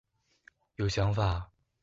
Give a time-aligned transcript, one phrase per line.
[0.77, 1.51] 有想法